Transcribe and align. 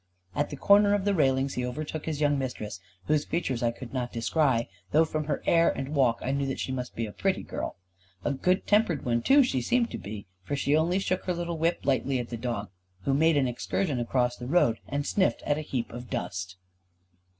At 0.33 0.49
the 0.49 0.55
corner 0.57 0.95
of 0.95 1.05
the 1.05 1.13
railings 1.13 1.53
he 1.53 1.63
overtook 1.63 2.07
his 2.07 2.19
young 2.19 2.39
Mistress, 2.39 2.79
whose 3.05 3.23
features 3.23 3.61
I 3.61 3.69
could 3.69 3.93
not 3.93 4.11
descry; 4.11 4.67
though 4.89 5.05
from 5.05 5.25
her 5.25 5.43
air 5.45 5.69
and 5.69 5.89
walk 5.93 6.21
I 6.23 6.31
knew 6.31 6.47
that 6.47 6.59
she 6.59 6.71
must 6.71 6.95
be 6.95 7.05
a 7.05 7.11
pretty 7.11 7.43
girl. 7.43 7.75
A 8.25 8.31
good 8.33 8.65
tempered 8.65 9.05
one 9.05 9.21
too 9.21 9.43
she 9.43 9.61
seemed 9.61 9.91
to 9.91 9.99
be, 9.99 10.25
for 10.43 10.55
she 10.55 10.75
only 10.75 10.97
shook 10.97 11.25
her 11.25 11.35
little 11.35 11.59
whip 11.59 11.81
lightly 11.83 12.17
at 12.17 12.29
the 12.29 12.35
dog, 12.37 12.71
who 13.03 13.13
made 13.13 13.37
an 13.37 13.47
excursion 13.47 13.99
across 13.99 14.35
the 14.35 14.47
road 14.47 14.79
and 14.87 15.05
sniffed 15.05 15.43
at 15.43 15.59
a 15.59 15.61
heap 15.61 15.93
of 15.93 16.09
dust. 16.09 16.55